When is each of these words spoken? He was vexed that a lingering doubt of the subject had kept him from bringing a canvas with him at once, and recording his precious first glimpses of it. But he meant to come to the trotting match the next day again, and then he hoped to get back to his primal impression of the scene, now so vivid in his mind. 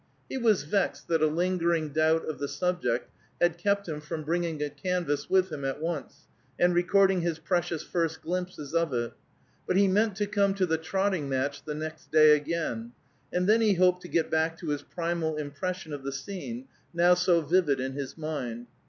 He 0.27 0.37
was 0.39 0.63
vexed 0.63 1.07
that 1.09 1.21
a 1.21 1.27
lingering 1.27 1.89
doubt 1.89 2.27
of 2.27 2.39
the 2.39 2.47
subject 2.47 3.11
had 3.39 3.59
kept 3.59 3.87
him 3.87 4.01
from 4.01 4.23
bringing 4.23 4.59
a 4.63 4.69
canvas 4.71 5.29
with 5.29 5.51
him 5.51 5.63
at 5.63 5.79
once, 5.79 6.25
and 6.59 6.73
recording 6.73 7.21
his 7.21 7.37
precious 7.37 7.83
first 7.83 8.23
glimpses 8.23 8.73
of 8.73 8.91
it. 8.95 9.13
But 9.67 9.77
he 9.77 9.87
meant 9.87 10.15
to 10.15 10.25
come 10.25 10.55
to 10.55 10.65
the 10.65 10.79
trotting 10.79 11.29
match 11.29 11.63
the 11.65 11.75
next 11.75 12.11
day 12.11 12.35
again, 12.35 12.93
and 13.31 13.47
then 13.47 13.61
he 13.61 13.75
hoped 13.75 14.01
to 14.01 14.07
get 14.07 14.31
back 14.31 14.57
to 14.57 14.69
his 14.69 14.81
primal 14.81 15.37
impression 15.37 15.93
of 15.93 16.01
the 16.01 16.11
scene, 16.11 16.65
now 16.95 17.13
so 17.13 17.41
vivid 17.41 17.79
in 17.79 17.93
his 17.93 18.17
mind. 18.17 18.65